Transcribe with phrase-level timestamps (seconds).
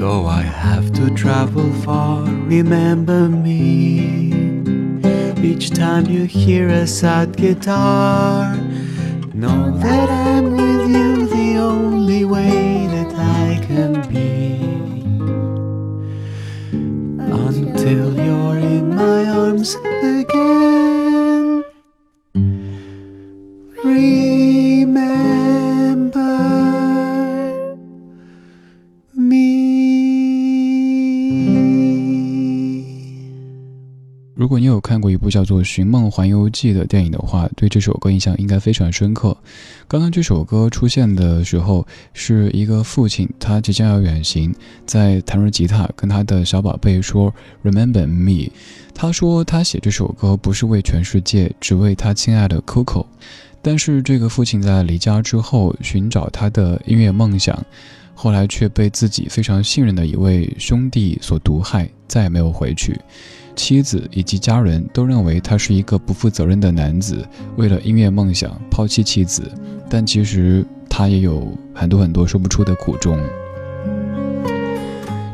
[0.00, 4.32] Though I have to travel far, remember me.
[5.44, 8.56] Each time you hear a sad guitar,
[9.34, 14.56] know that I'm with you the only way that I can be.
[17.20, 20.69] Until you're in my arms again.
[34.50, 39.36] 如果你有看过一部叫做《寻梦环游记》的电影的话，对这首歌印象应该非常深刻。
[39.86, 44.52] 刚刚这首歌出现的时候，是一个父亲，他即将要远行，
[44.84, 48.50] 在弹着吉他跟他的小宝贝说 “Remember me”。
[48.92, 53.06] 他说他写这首歌不是为全世界，只为他亲爱的 Coco。
[53.62, 57.56] 但是这个父亲在离家之后寻找他的音乐梦想，
[58.16, 63.00] 后来却被自己非常信任的一位兄弟所毒害，再也没有回去。
[63.60, 67.22] 妻子以及家人都认为他是一个不负责任的男子，
[67.56, 69.52] 为了音乐梦想抛弃妻子，
[69.86, 73.18] 但其实他也有很多很多说不出的苦衷。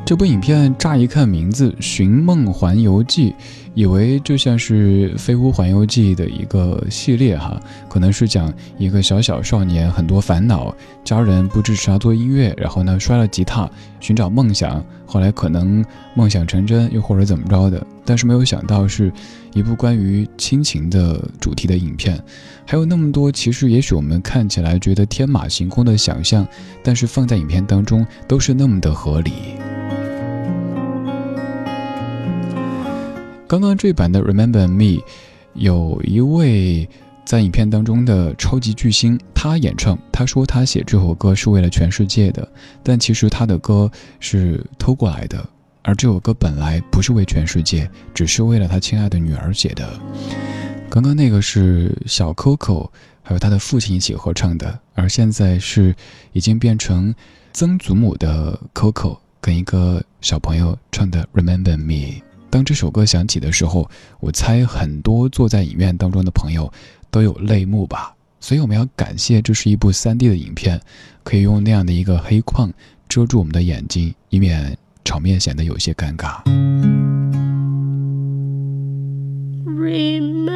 [0.04, 3.30] 这部影片乍一看名字《寻梦环游记》，
[3.76, 7.60] 以为就像是《飞屋环游记》的一个系列哈，
[7.90, 10.74] 可能是讲一个小小少年很多烦恼，
[11.04, 17.86] 家人不支持他做音乐，然后呢摔了吉他寻找梦想，后来可能梦想成真，又或者怎么着的。
[18.02, 19.12] 但是没有想到是
[19.52, 22.18] 一部关于亲情的主题的影片，
[22.64, 26.48] 还有那么多其实也许我们看起来觉得天马行空的想象，
[26.82, 29.32] 但是放在影片当中都是那么的合理。
[33.48, 35.00] 刚刚这版的《Remember Me》，
[35.54, 36.88] 有一位
[37.24, 42.46] 在影片当中的超级巨星，他演唱，他说他写这首歌是为了全世界的，
[42.82, 45.48] 但其实他的歌是偷过来的，
[45.82, 49.88] 而这首歌本来不是为全世界，只是为了他亲爱的女儿写的。
[50.90, 52.90] 刚刚那个是小 Coco
[53.22, 55.94] 还有他的父亲一起合唱的，而现在是
[56.32, 57.14] 已经变成
[57.52, 62.20] 曾祖母的 Coco 跟一个小朋友唱的《Remember Me》。
[62.50, 63.90] 当这首歌响起的时候，
[64.20, 66.72] 我猜很多坐在影院当中的朋友
[67.10, 68.14] 都有泪目吧。
[68.40, 70.80] 所以我们要感谢这是一部 3D 的影片，
[71.24, 72.72] 可以用那样的一个黑框
[73.08, 76.42] 遮住我们的眼睛，以免场面显得有些尴尬。
[79.64, 80.52] Remember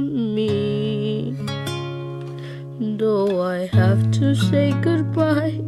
[0.00, 1.34] me,
[2.96, 5.62] do I have to say goodbye.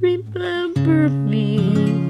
[0.00, 2.09] Remember me,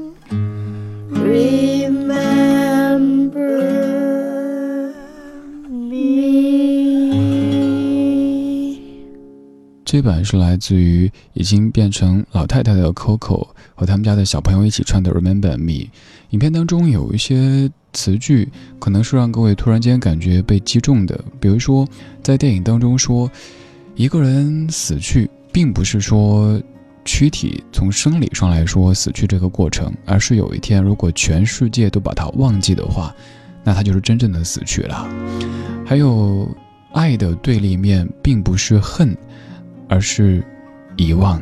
[9.91, 15.83] 这版是来自于已经变成老太太的 Coco 和他们家的小朋友一起唱的《Remember Me》。
[16.29, 18.47] 影片当中有一些词句，
[18.79, 21.21] 可能是让各位突然间感觉被击中的。
[21.41, 21.85] 比如说，
[22.23, 23.29] 在电影当中说，
[23.93, 26.57] 一个人死去，并不是说
[27.03, 33.13] 躯体从生理上来说死去这个过程，而是有一天，如果全世界都把它忘记的话，
[33.61, 35.05] 那他就是真正的死去了。
[35.85, 36.49] 还有，
[36.93, 39.13] 爱的对立面并不是恨。
[39.91, 40.41] 而是
[40.95, 41.39] 遗忘。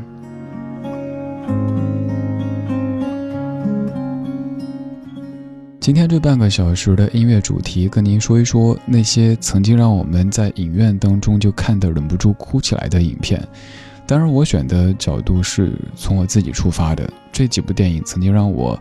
[5.80, 13.40] 今天这半个小时的音乐主题，跟您说一说那些曾经让我们在影院当中就看得忍不住哭起来的影片。
[14.07, 17.07] 当然，我选的角度是从我自己出发的。
[17.31, 18.78] 这几部电影曾经让我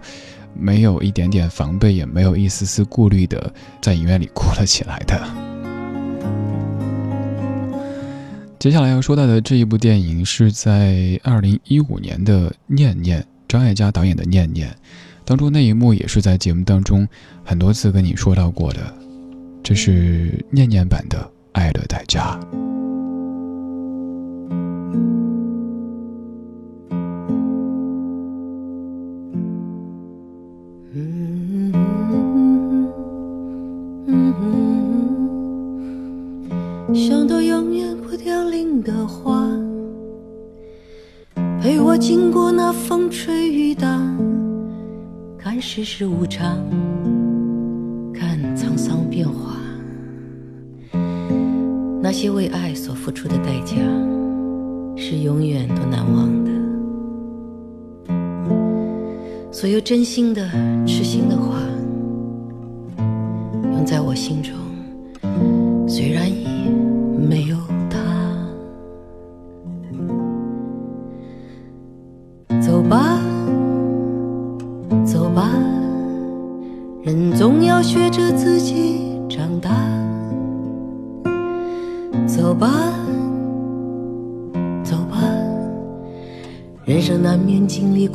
[0.54, 5.20] 没有一点点防备，也没有一丝丝顾虑的在影院里哭了起来的。
[8.58, 14.68] 接下来要说到的这一部电影是在二零一五年的《念念》，张艾嘉导演的《念念》
[15.24, 17.06] 当中那一幕也是在节目当中
[17.44, 18.80] 很多次跟你说到过的，
[19.62, 21.18] 这是念念版的
[21.52, 22.36] 《爱的代价》。
[45.98, 46.56] 世无常，
[48.14, 49.56] 看沧桑变化。
[52.00, 53.74] 那些为爱所付出的代价，
[54.96, 56.52] 是永远都难忘的。
[59.50, 60.48] 所有真心的、
[60.86, 61.58] 痴心的话，
[63.72, 64.54] 永在我心中。
[65.88, 66.57] 虽然已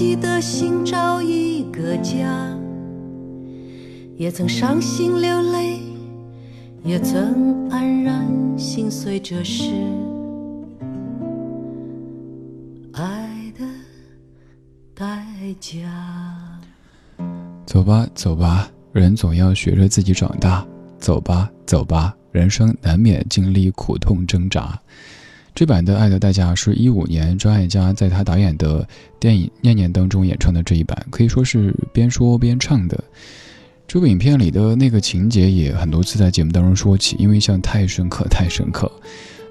[0.00, 2.56] 己的心找一个家
[4.16, 5.78] 也曾伤心流泪，
[6.82, 8.26] 也曾黯然
[8.58, 9.70] 心碎，这是
[12.94, 13.66] 爱的
[14.94, 15.22] 代
[15.60, 15.78] 价。
[17.66, 20.66] 走吧，走吧，人总要学着自己长大。
[20.98, 24.80] 走吧，走吧，人生难免经历苦痛挣扎。
[25.54, 28.86] 这版的《爱的代价》是一五年张艾嘉在他导演的
[29.18, 33.02] 电影《念念》当中演唱的这一版，可以说是边说边唱的。
[33.86, 38.90] 这部影片里的那个情节也很多次在节目当中说起，因为像太深刻、太深刻。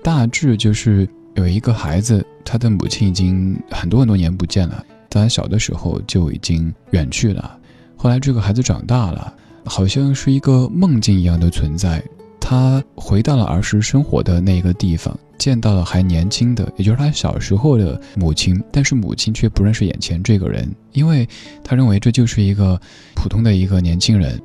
[0.02, 7.58] 大致就是有一个孩子，他的母亲已经很多很多年不见了，在他小的时候就已经远去了。
[7.98, 12.02] 后来这个孩子长大了，好像是一个梦境一样的存在，
[12.40, 15.20] 他回到了儿时生活的那个地方。
[15.40, 21.28] 见到了还年轻的，也就是他小时候的母亲，但是母亲却不认识眼前这个人，因为
[21.64, 22.80] 他认为这就是一个
[23.16, 24.40] 普通的一个年轻人。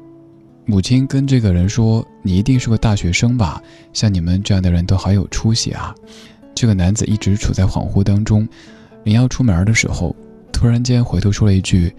[0.67, 3.63] 母亲跟这个人说：“你一定是个大学生吧？
[3.93, 5.95] 像你们这样的人都好有出息啊！”
[6.55, 8.49] 这个男子一直处在恍惚当中，
[9.03, 10.17] 临要出门的时候，
[10.53, 11.95] 突然间回头说了一句：“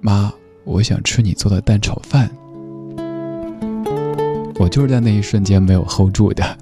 [0.00, 0.32] 妈，
[0.64, 2.28] 我想吃你做的蛋炒饭。”
[4.58, 6.58] 我就是在那一瞬间没有 hold 住的。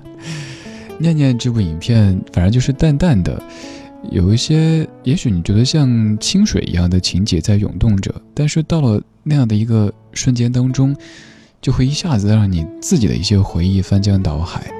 [0.98, 3.42] 念念这部影片，反正就是淡淡的，
[4.10, 10.96] 有一些也许你觉得像清水一样的情节在涌动着，但是到了那样的一个瞬间当中，
[11.60, 14.70] 就会一下子让你自己的一些回忆翻江倒海。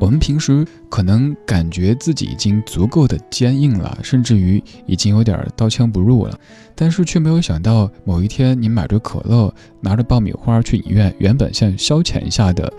[0.00, 6.38] 我们平时可能感觉自己已经足够的坚硬了，甚至于已经有点刀枪不入了，
[6.76, 12.72] 但是却没有想到某一天你买着可乐，拿着爆米花去影院，原本像消遣一下的，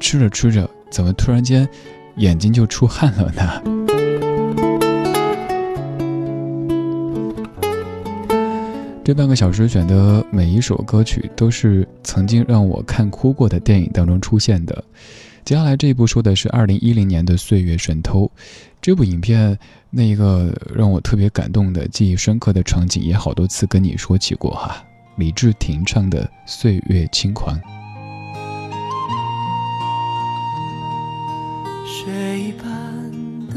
[0.00, 1.68] 吃着吃着，怎么突然间
[2.16, 3.62] 眼睛就出汗了呢？
[9.02, 14.84] 这半个小时选的每一首歌曲都是曾经让我看哭过的电影当中出现的。
[15.44, 18.24] 接下来这一部说的是二零一零年的《岁月神偷》，
[18.80, 24.84] 这部影片那一个让我特别感动的、记忆深刻的场景，也好多次跟你说起过哈。
[25.16, 27.58] 李治廷唱的《岁月轻狂》。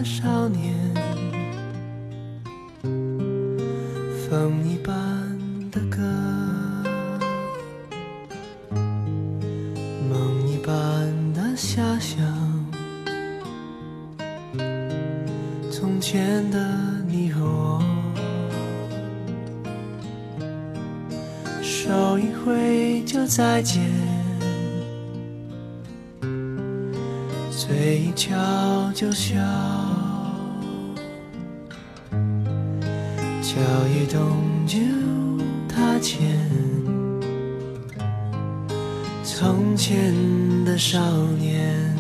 [0.04, 0.76] 少年，
[4.30, 4.94] 风一般
[5.72, 6.02] 的歌，
[10.10, 10.74] 梦一般
[11.34, 11.42] 的。
[11.56, 12.20] 遐想，
[15.72, 16.60] 从前的
[17.08, 17.82] 你和我，
[21.62, 23.82] 手一挥就再见，
[27.50, 28.36] 嘴一翘
[28.94, 29.36] 就笑，
[33.44, 33.60] 脚
[33.90, 34.80] 一动就
[35.68, 36.40] 踏前。
[39.22, 40.14] 从前
[40.64, 40.98] 的少
[41.38, 41.94] 年，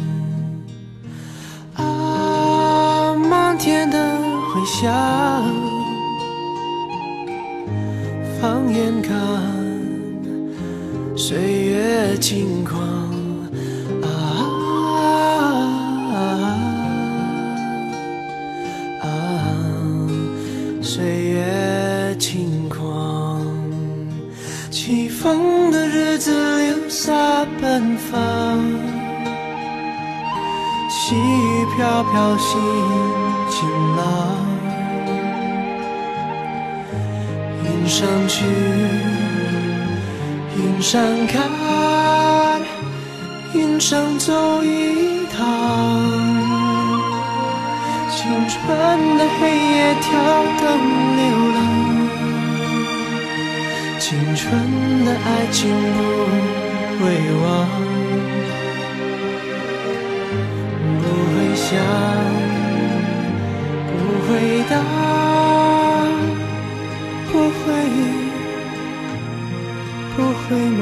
[1.75, 4.17] 啊，漫天的
[4.53, 4.89] 回响，
[8.39, 9.13] 放眼看，
[11.17, 13.12] 岁月轻狂，
[25.23, 26.31] 风的日子。
[26.83, 27.13] 留下
[27.59, 28.19] 奔放，
[30.89, 32.59] 细雨飘飘，心
[33.49, 33.55] 晴
[33.95, 34.01] 朗。
[37.63, 38.45] 云上去，
[40.57, 41.49] 云上看，
[43.53, 45.39] 云上走一趟。
[48.11, 50.11] 青春的黑夜，跳
[50.59, 50.67] 灯
[51.17, 51.21] 流
[51.55, 51.72] 浪。
[54.13, 55.67] 青春的爱情
[55.97, 56.03] 不。
[56.99, 57.09] 会
[57.43, 57.67] 忘，
[61.01, 61.03] 不
[61.33, 61.67] 会想，
[63.89, 63.91] 不
[64.25, 64.31] 回
[64.69, 64.73] 答，
[67.29, 67.65] 不会，
[70.15, 70.81] 不会梦，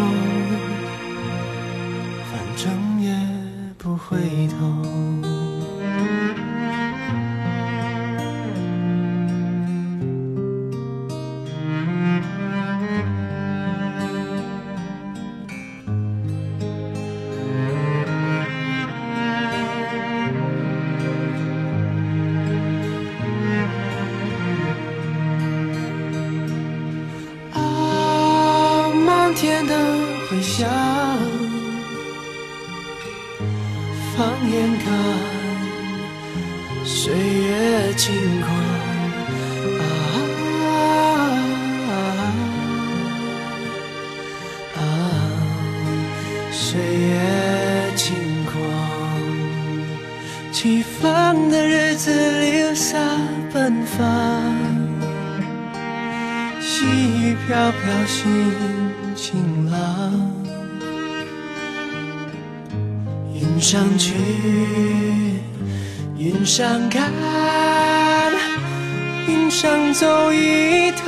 [70.12, 71.08] 走一趟。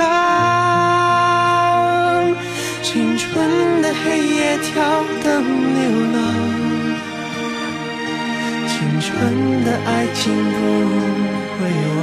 [2.82, 3.22] 青春
[3.82, 4.72] 的黑夜，跳
[5.22, 5.28] 灯
[5.76, 5.82] 流
[6.14, 6.16] 浪。
[8.66, 9.10] 青春
[9.62, 10.22] 的爱情
[10.54, 10.58] 不
[11.52, 11.60] 会
[12.00, 12.02] 忘。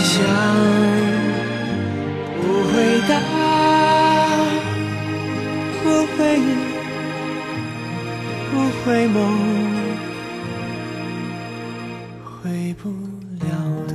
[0.00, 0.16] 想，
[2.36, 2.72] 不回
[3.08, 3.12] 答，
[5.82, 6.16] 不会，
[8.52, 8.54] 不
[8.84, 9.18] 会梦，
[12.74, 12.90] 不
[13.44, 13.48] 了
[13.88, 13.94] 头。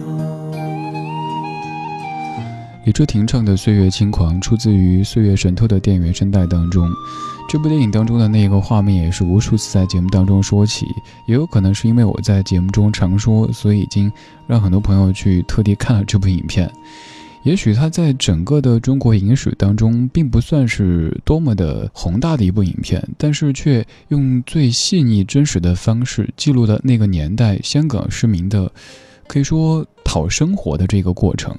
[2.85, 6.89] 李治廷唱的《岁月轻狂》出自于《岁月神偷》的电影原声带当中。
[7.49, 10.85] 这部电影当中的那个画面也是无数次在节目当中说起，
[11.27, 14.11] 也有可能是因为我在节目中常说，所以已经
[14.47, 16.71] 让很多朋友去特地看了这部影片。
[17.43, 28.71] 也许它在整个的中国影史当中并不算是多么的宏大的一部影片，但是却用最细腻真实的方式记录了那个年代香港市民的，
[29.27, 31.53] 可以说讨生活的这个过程。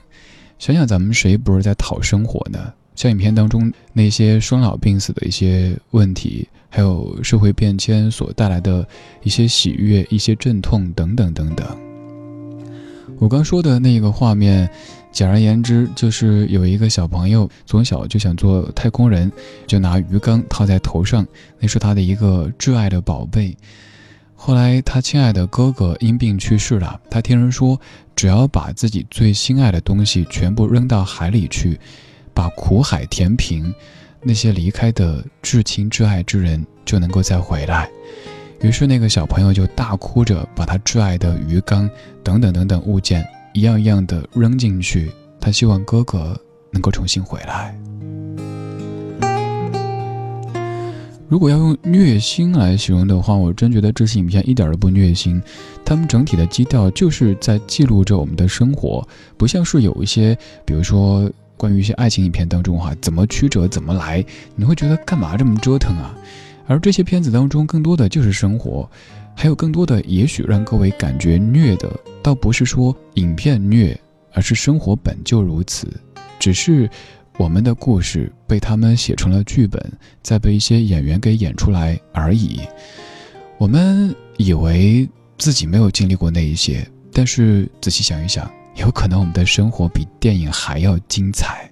[0.59, 2.73] 想想咱们谁不是在讨生活呢？
[2.95, 8.87] 像影片当中那些生老病死的一些问题，还有社会变迁所带来的
[9.23, 11.67] 一些喜悦、一些阵痛等等等等。
[13.19, 14.69] 我刚说的那个画面，
[15.15, 19.33] 简而言之就是有一个小朋友从小就想做太空人，
[19.67, 21.27] 就拿鱼缸套在头上，
[21.59, 23.57] 那是他的一个挚爱的宝贝。
[24.35, 27.81] 后来他亲爱的哥哥因病去世了，他听人说，
[28.15, 31.79] 只要把自己最心爱的东西全部扔到海里去。
[32.37, 33.73] 把苦海填平，
[34.21, 37.89] 那些离开的至亲至爱之人就能够再回来。
[38.61, 41.89] 于是那个小朋友就大哭着把他挚爱的鱼缸
[42.25, 46.39] 等等等等物件一样一样的扔进去，他希望哥哥
[46.71, 47.75] 能够重新回来。
[51.29, 55.41] 如果要用虐心来形容的话，我真觉得这些影片一点都不虐心，
[55.85, 59.03] 他们整体的基调就是在记录着我们的生活，
[59.39, 61.31] 不像是有一些，比如说。
[61.57, 64.23] 关于一些爱情影片当中哈，怎么曲折怎么来，
[64.57, 66.13] 你会觉得干嘛这么折腾啊？
[66.67, 68.91] 而这些片子当中更多的就是生活，
[69.37, 71.91] 还有更多的也许让各位感觉虐的，
[72.23, 73.99] 倒不是说影片虐，
[74.33, 75.89] 而是生活本就如此，
[76.39, 76.89] 只是
[77.37, 82.61] 我们的故事被他们写成了剧本，再被一些演员给演出来而已。
[83.59, 88.51] 我们以为自己没有经历过那一些，但是仔细想一想。
[88.77, 91.71] 有可能我们的生活比电影还要精彩。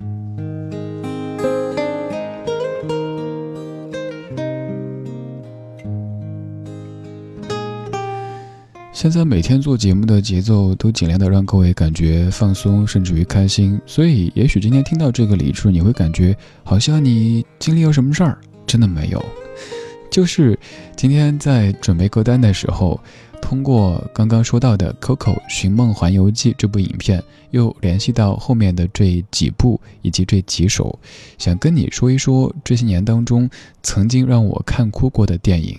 [9.03, 13.77] 现在每天做节目的节奏都尽量的让各位感觉放松，甚至于开心。
[13.85, 19.21] 所以，也许今天听到这个理智，你会感觉好像你经历了什么事儿，真的没有。
[20.09, 20.57] 就是
[20.97, 23.01] 今天在准备歌单的时候。
[23.41, 30.97] 通过刚刚说到的《Coco 寻梦环游记》这部影片，又联系到后面的这几部以及这几首，
[31.39, 33.51] 想跟你说一说这些年当中
[33.83, 35.77] 曾经让我看哭过的电影。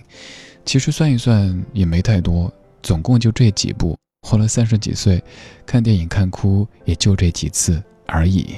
[0.65, 2.51] 其实算一算也没太多，
[2.83, 3.97] 总共就这几部。
[4.21, 5.21] 活了三十几岁，
[5.65, 8.55] 看电影看哭也就这几次而已。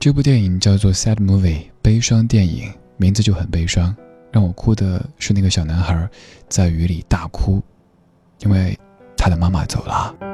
[0.00, 3.94] 这部电影叫做《Sad Movie》，悲伤电影，名字就很悲伤。
[4.32, 6.08] 让我哭的是那个小男孩
[6.48, 7.62] 在雨里大哭。
[8.40, 8.78] 因为
[9.16, 10.33] 他的妈妈走了。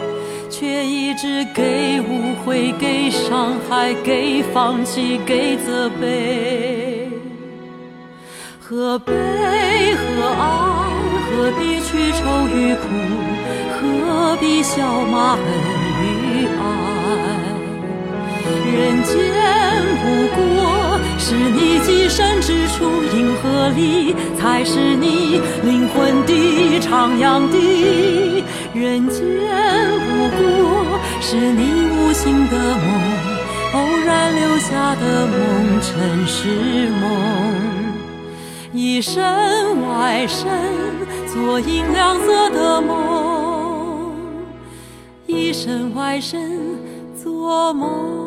[0.51, 7.09] 却一直给误会，给伤害，给放弃，给责备。
[8.59, 9.13] 何悲
[9.95, 10.43] 何爱？
[11.31, 12.83] 何必去愁与苦？
[13.79, 15.41] 何必笑骂恨
[16.03, 16.61] 与爱？
[18.73, 19.13] 人间
[20.03, 20.39] 不过
[21.17, 28.40] 是你寄身之处，银河里才是你灵魂的徜徉地。
[28.73, 32.87] 人间不过是你无心的梦，
[33.73, 37.03] 偶然留下的梦，尘世梦。
[38.73, 39.21] 以身
[39.89, 40.49] 外身，
[41.27, 44.13] 做银亮色的梦；
[45.27, 46.57] 以身外身，
[47.21, 48.20] 做梦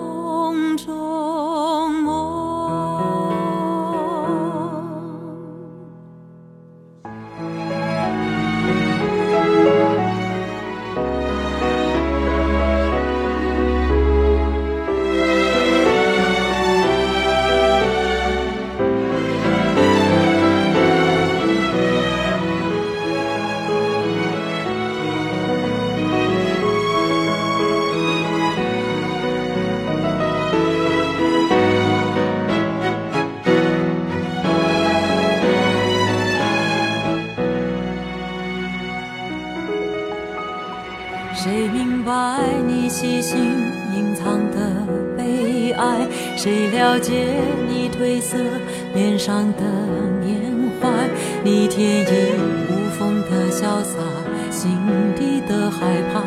[54.65, 54.73] 心
[55.15, 56.23] 底的害怕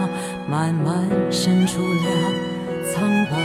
[0.48, 2.06] 慢慢渗出了
[2.94, 3.36] 苍白。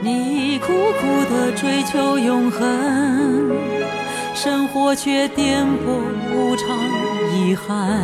[0.00, 3.52] 你苦苦的追求永恒，
[4.32, 6.00] 生活却颠簸
[6.32, 6.66] 无常，
[7.36, 8.00] 遗憾。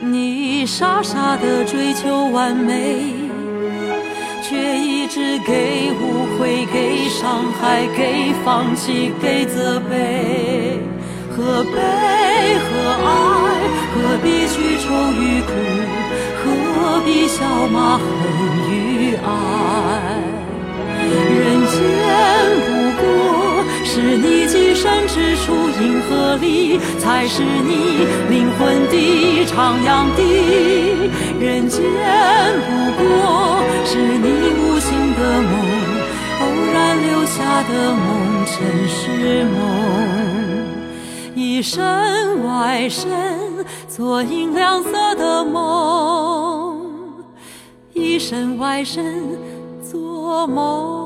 [0.00, 3.04] 你傻傻的追求完美，
[4.42, 10.80] 却一直给误会、给伤害、给放弃、给责备。
[11.36, 11.80] 何悲
[12.58, 12.66] 何
[13.04, 13.08] 爱？
[13.94, 15.50] 何必去愁与苦？
[16.44, 18.04] 何必笑骂恨
[18.70, 18.72] 与
[19.16, 19.26] 爱？
[21.06, 21.74] 人间
[22.66, 22.68] 不
[23.00, 23.02] 过
[23.84, 30.18] 是你寄身之处，银河里才是你灵魂的徜徉地。
[31.40, 31.82] 人间
[32.66, 32.70] 不
[33.02, 33.02] 过
[33.84, 34.26] 是你
[34.58, 35.52] 无心的梦，
[36.40, 38.52] 偶然留下的梦，尘
[38.88, 40.43] 世梦。
[41.54, 46.80] 一身外身，做银亮色的梦；
[47.92, 49.38] 一身外身，
[49.80, 51.03] 做梦。